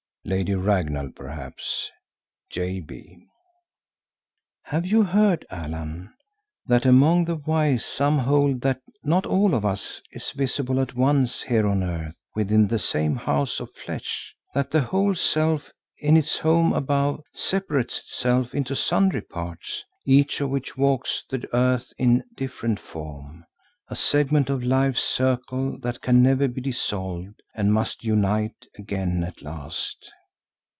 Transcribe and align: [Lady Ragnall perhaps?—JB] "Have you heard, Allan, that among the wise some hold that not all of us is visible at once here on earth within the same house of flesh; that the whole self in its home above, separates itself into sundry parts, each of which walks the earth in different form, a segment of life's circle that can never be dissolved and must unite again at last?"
[Lady 0.23 0.53
Ragnall 0.53 1.09
perhaps?—JB] 1.15 3.25
"Have 4.61 4.85
you 4.85 5.01
heard, 5.01 5.47
Allan, 5.49 6.13
that 6.67 6.85
among 6.85 7.25
the 7.25 7.37
wise 7.37 7.83
some 7.83 8.19
hold 8.19 8.61
that 8.61 8.81
not 9.03 9.25
all 9.25 9.55
of 9.55 9.65
us 9.65 9.99
is 10.11 10.29
visible 10.31 10.79
at 10.79 10.93
once 10.93 11.41
here 11.41 11.65
on 11.67 11.81
earth 11.83 12.13
within 12.35 12.67
the 12.67 12.77
same 12.77 13.15
house 13.15 13.59
of 13.59 13.73
flesh; 13.73 14.35
that 14.53 14.69
the 14.69 14.81
whole 14.81 15.15
self 15.15 15.71
in 15.97 16.15
its 16.15 16.37
home 16.37 16.71
above, 16.71 17.23
separates 17.33 17.97
itself 17.99 18.53
into 18.53 18.75
sundry 18.75 19.21
parts, 19.21 19.83
each 20.05 20.39
of 20.39 20.51
which 20.51 20.77
walks 20.77 21.23
the 21.31 21.47
earth 21.53 21.91
in 21.97 22.23
different 22.37 22.79
form, 22.79 23.43
a 23.89 23.95
segment 23.95 24.49
of 24.49 24.63
life's 24.63 25.03
circle 25.03 25.77
that 25.81 25.99
can 25.99 26.23
never 26.23 26.47
be 26.47 26.61
dissolved 26.61 27.41
and 27.53 27.73
must 27.73 28.05
unite 28.05 28.65
again 28.79 29.21
at 29.25 29.41
last?" 29.41 30.09